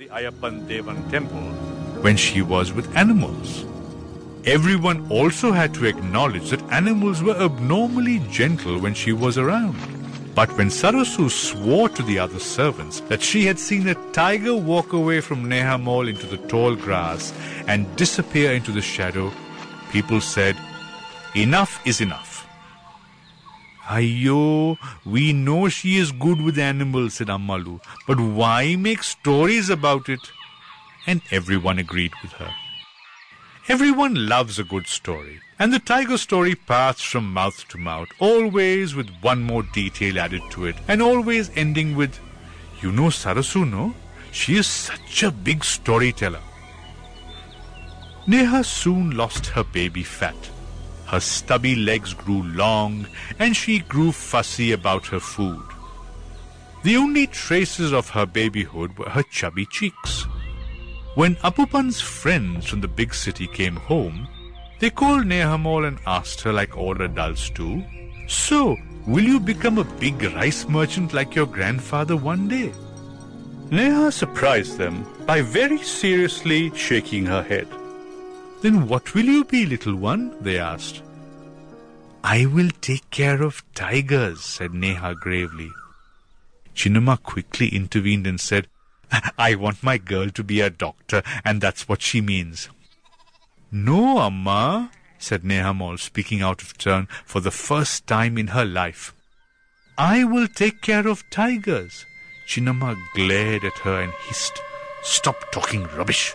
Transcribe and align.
the 0.00 0.06
Ayappan 0.06 0.66
Devan 0.66 1.10
temple 1.10 1.42
when 2.00 2.16
she 2.16 2.40
was 2.40 2.72
with 2.72 2.96
animals. 2.96 3.66
Everyone 4.46 5.06
also 5.10 5.52
had 5.52 5.74
to 5.74 5.84
acknowledge 5.84 6.48
that 6.48 6.62
animals 6.72 7.22
were 7.22 7.36
abnormally 7.36 8.20
gentle 8.30 8.78
when 8.78 8.94
she 8.94 9.12
was 9.12 9.36
around. 9.36 9.76
But 10.34 10.56
when 10.56 10.68
Sarasu 10.68 11.28
swore 11.28 11.90
to 11.90 12.02
the 12.02 12.18
other 12.18 12.38
servants 12.38 13.00
that 13.10 13.20
she 13.20 13.44
had 13.44 13.58
seen 13.58 13.88
a 13.88 13.94
tiger 14.12 14.56
walk 14.56 14.94
away 14.94 15.20
from 15.20 15.44
Nehamol 15.44 16.08
into 16.08 16.26
the 16.26 16.38
tall 16.48 16.74
grass 16.74 17.34
and 17.66 17.94
disappear 17.96 18.52
into 18.52 18.72
the 18.72 18.80
shadow, 18.80 19.30
people 19.92 20.22
said, 20.22 20.56
Enough 21.34 21.78
is 21.86 22.00
enough. 22.00 22.39
Ayo, 23.90 24.78
we 25.04 25.32
know 25.32 25.68
she 25.68 25.96
is 25.96 26.12
good 26.12 26.40
with 26.40 26.56
animals, 26.60 27.14
said 27.14 27.26
Ammalu, 27.26 27.80
but 28.06 28.20
why 28.20 28.76
make 28.76 29.02
stories 29.02 29.68
about 29.68 30.08
it? 30.08 30.20
And 31.08 31.20
everyone 31.32 31.80
agreed 31.80 32.12
with 32.22 32.30
her. 32.34 32.54
Everyone 33.68 34.28
loves 34.28 34.60
a 34.60 34.64
good 34.64 34.86
story, 34.86 35.40
and 35.58 35.72
the 35.72 35.80
tiger 35.80 36.18
story 36.18 36.54
passed 36.54 37.04
from 37.04 37.32
mouth 37.32 37.66
to 37.66 37.78
mouth, 37.78 38.06
always 38.20 38.94
with 38.94 39.10
one 39.22 39.42
more 39.42 39.64
detail 39.64 40.20
added 40.20 40.42
to 40.52 40.66
it, 40.66 40.76
and 40.86 41.02
always 41.02 41.50
ending 41.56 41.96
with, 41.96 42.20
You 42.80 42.92
know 42.92 43.08
Sarasu, 43.08 43.68
no? 43.68 43.96
She 44.30 44.56
is 44.56 44.68
such 44.68 45.24
a 45.24 45.32
big 45.32 45.64
storyteller. 45.64 46.42
Neha 48.28 48.62
soon 48.62 49.16
lost 49.16 49.46
her 49.46 49.64
baby 49.64 50.04
fat. 50.04 50.36
Her 51.10 51.18
stubby 51.18 51.74
legs 51.74 52.14
grew 52.14 52.44
long, 52.44 53.04
and 53.40 53.56
she 53.56 53.80
grew 53.80 54.12
fussy 54.12 54.70
about 54.70 55.06
her 55.06 55.18
food. 55.18 55.64
The 56.84 56.96
only 56.96 57.26
traces 57.26 57.92
of 57.92 58.10
her 58.10 58.26
babyhood 58.26 58.96
were 58.96 59.08
her 59.08 59.24
chubby 59.24 59.66
cheeks. 59.66 60.22
When 61.16 61.34
Apupan's 61.42 62.00
friends 62.00 62.66
from 62.66 62.80
the 62.80 62.86
big 62.86 63.12
city 63.12 63.48
came 63.48 63.74
home, 63.74 64.28
they 64.78 64.88
called 64.88 65.24
Nehamol 65.24 65.84
and 65.88 65.98
asked 66.06 66.42
her 66.42 66.52
like 66.52 66.78
all 66.78 67.02
adults 67.02 67.50
do, 67.50 67.84
So, 68.28 68.76
will 69.04 69.24
you 69.24 69.40
become 69.40 69.78
a 69.78 69.92
big 69.98 70.22
rice 70.22 70.68
merchant 70.68 71.12
like 71.12 71.34
your 71.34 71.46
grandfather 71.46 72.16
one 72.16 72.46
day? 72.46 72.72
Neha 73.72 74.12
surprised 74.12 74.78
them 74.78 75.04
by 75.26 75.42
very 75.42 75.82
seriously 75.82 76.72
shaking 76.76 77.26
her 77.26 77.42
head. 77.42 77.66
Then 78.62 78.88
what 78.88 79.14
will 79.14 79.24
you 79.24 79.44
be, 79.44 79.64
little 79.66 79.96
one? 79.96 80.34
they 80.42 80.58
asked. 80.58 81.02
I 82.22 82.44
will 82.44 82.70
take 82.82 83.10
care 83.10 83.42
of 83.42 83.64
tigers, 83.74 84.40
said 84.40 84.74
Neha 84.74 85.14
gravely. 85.14 85.70
Chinnamma 86.74 87.18
quickly 87.22 87.68
intervened 87.68 88.26
and 88.26 88.38
said, 88.38 88.68
I 89.38 89.54
want 89.54 89.82
my 89.82 89.96
girl 89.96 90.28
to 90.30 90.44
be 90.44 90.60
a 90.60 90.70
doctor, 90.70 91.22
and 91.44 91.60
that's 91.60 91.88
what 91.88 92.02
she 92.02 92.20
means. 92.20 92.68
No, 93.72 94.18
Amma, 94.18 94.90
said 95.18 95.42
Nehamol, 95.42 95.98
speaking 95.98 96.42
out 96.42 96.62
of 96.62 96.76
turn 96.76 97.08
for 97.24 97.40
the 97.40 97.50
first 97.50 98.06
time 98.06 98.36
in 98.36 98.48
her 98.48 98.64
life. 98.64 99.14
I 99.96 100.24
will 100.24 100.48
take 100.48 100.82
care 100.82 101.06
of 101.06 101.28
tigers. 101.30 102.04
Chinnamma 102.46 102.96
glared 103.14 103.64
at 103.64 103.78
her 103.78 104.00
and 104.00 104.12
hissed, 104.26 104.60
Stop 105.02 105.50
talking 105.52 105.84
rubbish. 105.96 106.34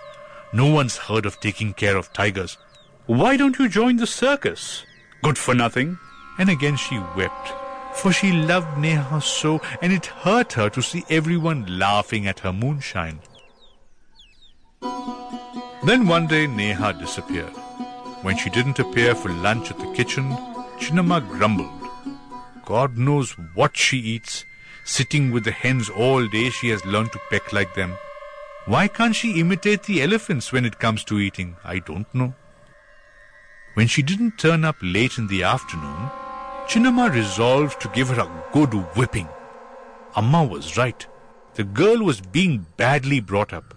No 0.56 0.66
one's 0.66 0.98
heard 0.98 1.26
of 1.26 1.40
taking 1.40 1.74
care 1.74 1.98
of 1.98 2.12
tigers. 2.14 2.58
Why 3.06 3.38
don't 3.38 3.60
you 3.60 3.70
join 3.70 3.98
the 3.98 4.08
circus? 4.08 4.84
Good 5.22 5.38
for 5.38 5.54
nothing. 5.54 6.00
And 6.40 6.50
again 6.50 6.76
she 6.78 6.98
wept 7.16 7.54
for 7.96 8.12
she 8.12 8.32
loved 8.32 8.78
Neha 8.78 9.22
so, 9.22 9.62
and 9.82 9.92
it 9.92 10.06
hurt 10.06 10.54
her 10.54 10.70
to 10.70 10.82
see 10.82 11.04
everyone 11.10 11.80
laughing 11.80 12.28
at 12.28 12.40
her 12.40 12.54
moonshine. 12.54 13.20
Then 15.84 16.08
one 16.08 16.28
day 16.28 16.48
Neha 16.48 16.94
disappeared. 16.94 17.54
When 18.22 18.38
she 18.38 18.50
didn't 18.50 18.80
appear 18.80 19.16
for 19.16 19.30
lunch 19.30 19.72
at 19.72 19.80
the 19.80 19.92
kitchen, 19.94 20.36
Chinnamma 20.80 21.22
grumbled. 21.22 21.70
God 22.66 22.98
knows 22.98 23.32
what 23.54 23.78
she 23.78 23.98
eats. 23.98 24.46
Sitting 24.84 25.32
with 25.32 25.44
the 25.44 25.52
hens 25.52 25.90
all 25.90 26.28
day, 26.28 26.50
she 26.50 26.70
has 26.70 26.86
learned 26.86 27.12
to 27.14 27.20
peck 27.30 27.54
like 27.54 27.74
them. 27.76 27.98
Why 28.68 28.88
can't 28.88 29.16
she 29.16 29.40
imitate 29.40 29.84
the 29.84 30.02
elephants 30.02 30.52
when 30.52 30.66
it 30.66 30.80
comes 30.80 31.04
to 31.06 31.20
eating? 31.20 31.56
I 31.64 31.78
don't 31.78 32.12
know. 32.16 32.34
When 33.76 33.86
she 33.86 34.02
didn't 34.02 34.40
turn 34.40 34.66
up 34.66 34.78
late 34.82 35.20
in 35.20 35.28
the 35.28 35.44
afternoon, 35.44 36.10
Chinnamma 36.68 37.12
resolved 37.12 37.80
to 37.82 37.90
give 37.90 38.10
her 38.10 38.22
a 38.22 38.44
good 38.54 38.74
whipping. 38.96 39.28
Amma 40.16 40.44
was 40.44 40.78
right. 40.78 41.06
The 41.54 41.64
girl 41.64 42.00
was 42.00 42.22
being 42.22 42.66
badly 42.76 43.20
brought 43.20 43.54
up. 43.54 43.76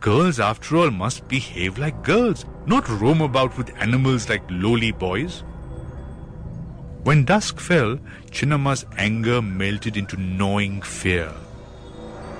Girls, 0.00 0.40
after 0.40 0.76
all, 0.76 0.90
must 0.90 1.28
behave 1.28 1.78
like 1.78 2.02
girls, 2.02 2.44
not 2.66 2.88
roam 2.88 3.20
about 3.20 3.56
with 3.56 3.76
animals 3.78 4.28
like 4.28 4.42
lowly 4.50 4.90
boys. 4.90 5.44
When 7.04 7.24
dusk 7.24 7.60
fell, 7.60 8.00
Chinnamma's 8.32 8.84
anger 8.96 9.40
melted 9.40 9.96
into 9.96 10.16
gnawing 10.16 10.82
fear. 10.82 11.32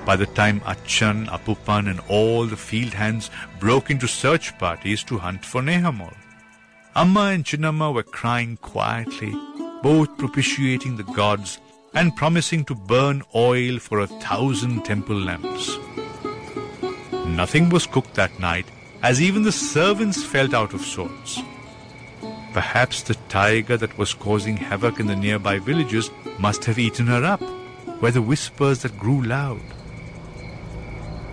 By 0.09 0.15
the 0.15 0.25
time 0.25 0.63
Achan, 0.65 1.27
Apupan, 1.27 1.87
and 1.87 1.99
all 2.07 2.47
the 2.47 2.57
field 2.57 2.95
hands 2.95 3.29
broke 3.59 3.91
into 3.91 4.07
search 4.07 4.57
parties 4.57 5.03
to 5.03 5.19
hunt 5.19 5.45
for 5.45 5.61
Nehamol, 5.61 6.15
Amma 6.95 7.25
and 7.25 7.45
Chinnamma 7.45 7.91
were 7.91 8.01
crying 8.01 8.57
quietly 8.57 9.31
both 9.83 10.17
propitiating 10.17 10.97
the 10.97 11.03
gods 11.03 11.59
and 11.93 12.15
promising 12.15 12.65
to 12.65 12.73
burn 12.73 13.21
oil 13.35 13.77
for 13.77 13.99
a 13.99 14.07
thousand 14.07 14.83
temple 14.83 15.15
lamps. 15.15 15.77
Nothing 17.27 17.69
was 17.69 17.85
cooked 17.85 18.15
that 18.15 18.39
night, 18.39 18.65
as 19.03 19.21
even 19.21 19.43
the 19.43 19.51
servants 19.51 20.23
felt 20.23 20.55
out 20.55 20.73
of 20.73 20.81
sorts. 20.81 21.39
Perhaps 22.51 23.03
the 23.03 23.19
tiger 23.29 23.77
that 23.77 23.95
was 23.99 24.15
causing 24.15 24.57
havoc 24.57 24.99
in 24.99 25.05
the 25.05 25.15
nearby 25.15 25.59
villages 25.59 26.09
must 26.39 26.65
have 26.65 26.79
eaten 26.79 27.05
her 27.05 27.23
up, 27.23 27.43
were 28.01 28.09
the 28.09 28.23
whispers 28.23 28.81
that 28.81 28.97
grew 28.97 29.21
loud. 29.21 29.61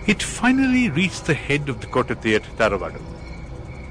It 0.07 0.23
finally 0.23 0.89
reached 0.89 1.25
the 1.25 1.33
head 1.33 1.67
of 1.67 1.81
the 1.81 1.87
Kottate 1.87 2.35
at 2.37 2.43
Taravadu. 2.57 3.01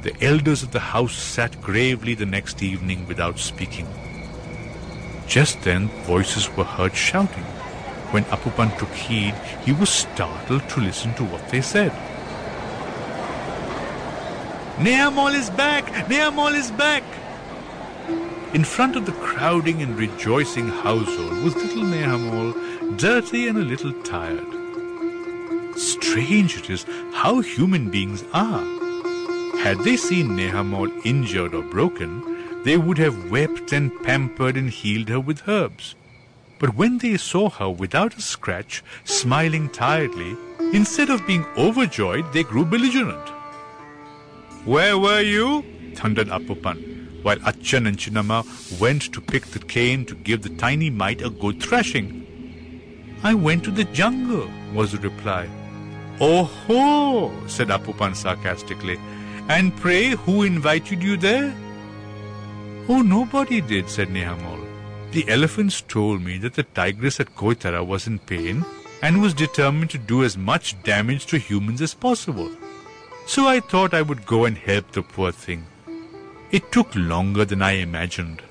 The 0.00 0.16
elders 0.24 0.62
of 0.62 0.70
the 0.70 0.80
house 0.80 1.14
sat 1.14 1.60
gravely 1.60 2.14
the 2.14 2.24
next 2.24 2.62
evening 2.62 3.06
without 3.06 3.38
speaking. 3.38 3.86
Just 5.26 5.60
then 5.60 5.88
voices 6.04 6.48
were 6.56 6.64
heard 6.64 6.96
shouting. 6.96 7.44
When 8.12 8.24
Apupan 8.36 8.78
took 8.78 8.94
heed, 8.94 9.34
he 9.62 9.72
was 9.72 9.90
startled 9.90 10.66
to 10.70 10.80
listen 10.80 11.12
to 11.16 11.24
what 11.24 11.46
they 11.50 11.60
said. 11.60 11.92
Nehamol 14.78 15.34
is 15.34 15.50
back! 15.50 15.84
Nehamol 16.08 16.54
is 16.54 16.70
back! 16.70 17.04
In 18.54 18.64
front 18.64 18.96
of 18.96 19.04
the 19.04 19.12
crowding 19.12 19.82
and 19.82 19.98
rejoicing 19.98 20.68
household 20.68 21.42
was 21.44 21.54
little 21.56 21.82
Nehamol, 21.82 22.96
dirty 22.96 23.48
and 23.48 23.58
a 23.58 23.68
little 23.72 23.92
tired. 24.02 24.65
Strange 26.16 26.56
it 26.56 26.70
is 26.70 26.86
how 27.12 27.40
human 27.40 27.90
beings 27.90 28.24
are. 28.32 28.64
Had 29.58 29.80
they 29.80 29.98
seen 29.98 30.28
Nehamol 30.28 30.90
injured 31.04 31.54
or 31.54 31.62
broken, 31.62 32.62
they 32.64 32.78
would 32.78 32.96
have 32.96 33.30
wept 33.30 33.74
and 33.74 33.92
pampered 34.02 34.56
and 34.56 34.70
healed 34.70 35.10
her 35.10 35.20
with 35.20 35.46
herbs. 35.46 35.94
But 36.58 36.74
when 36.74 36.96
they 36.96 37.18
saw 37.18 37.50
her 37.50 37.68
without 37.68 38.16
a 38.16 38.22
scratch, 38.22 38.82
smiling 39.04 39.68
tiredly, 39.68 40.38
instead 40.72 41.10
of 41.10 41.26
being 41.26 41.44
overjoyed, 41.58 42.32
they 42.32 42.44
grew 42.44 42.64
belligerent. 42.64 43.28
Where 44.64 44.96
were 44.96 45.20
you? 45.20 45.66
thundered 45.96 46.28
Apupan, 46.28 47.22
while 47.24 47.46
Achan 47.46 47.86
and 47.86 47.98
Chinnamma 47.98 48.42
went 48.80 49.12
to 49.12 49.20
pick 49.20 49.44
the 49.48 49.58
cane 49.58 50.06
to 50.06 50.14
give 50.14 50.40
the 50.40 50.56
tiny 50.56 50.88
mite 50.88 51.20
a 51.20 51.28
good 51.28 51.62
thrashing. 51.62 52.24
I 53.22 53.34
went 53.34 53.64
to 53.64 53.70
the 53.70 53.84
jungle, 53.84 54.48
was 54.72 54.92
the 54.92 54.98
reply. 54.98 55.46
Oh 56.18 56.44
ho, 56.44 57.46
said 57.46 57.68
Apupan 57.68 58.16
sarcastically. 58.16 58.98
And 59.48 59.76
pray, 59.76 60.10
who 60.10 60.42
invited 60.42 61.02
you 61.02 61.16
there? 61.16 61.54
Oh, 62.88 63.02
nobody 63.02 63.60
did, 63.60 63.88
said 63.88 64.08
Nehamol. 64.08 64.64
The 65.12 65.28
elephants 65.28 65.82
told 65.82 66.22
me 66.22 66.38
that 66.38 66.54
the 66.54 66.62
tigress 66.62 67.20
at 67.20 67.34
Koitara 67.34 67.84
was 67.84 68.06
in 68.06 68.18
pain 68.18 68.64
and 69.02 69.20
was 69.20 69.34
determined 69.34 69.90
to 69.90 69.98
do 69.98 70.24
as 70.24 70.36
much 70.36 70.82
damage 70.82 71.26
to 71.26 71.38
humans 71.38 71.82
as 71.82 71.94
possible. 71.94 72.50
So 73.26 73.46
I 73.46 73.60
thought 73.60 73.92
I 73.92 74.02
would 74.02 74.24
go 74.24 74.46
and 74.46 74.56
help 74.56 74.92
the 74.92 75.02
poor 75.02 75.32
thing. 75.32 75.66
It 76.50 76.72
took 76.72 76.94
longer 76.94 77.44
than 77.44 77.60
I 77.60 77.72
imagined. 77.72 78.42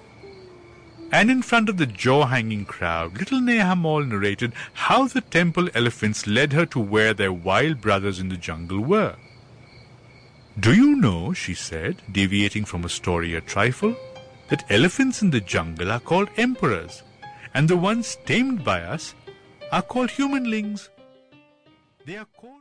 And 1.16 1.32
in 1.32 1.42
front 1.42 1.70
of 1.70 1.78
the 1.78 1.86
jaw-hanging 1.86 2.66
crowd, 2.66 3.18
little 3.18 3.40
Nehamol 3.40 4.06
narrated 4.06 4.52
how 4.74 5.08
the 5.08 5.22
temple 5.22 5.70
elephants 5.74 6.28
led 6.28 6.52
her 6.52 6.66
to 6.66 6.80
where 6.80 7.14
their 7.14 7.32
wild 7.32 7.80
brothers 7.80 8.20
in 8.20 8.28
the 8.28 8.36
jungle 8.36 8.82
were. 8.82 9.16
Do 10.60 10.74
you 10.74 10.98
know, 10.98 11.32
she 11.32 11.54
said, 11.54 12.02
deviating 12.12 12.66
from 12.66 12.84
a 12.84 12.90
story 12.90 13.34
a 13.34 13.40
trifle, 13.40 13.96
that 14.50 14.70
elephants 14.70 15.22
in 15.22 15.30
the 15.30 15.40
jungle 15.40 15.90
are 15.90 16.02
called 16.02 16.28
emperors, 16.36 17.02
and 17.54 17.70
the 17.70 17.78
ones 17.78 18.18
tamed 18.26 18.66
by 18.66 18.82
us 18.82 19.16
are 19.72 19.82
called 19.82 20.12
humanlings. 20.12 20.90
They 22.06 22.18
are 22.18 22.26
called 22.26 22.54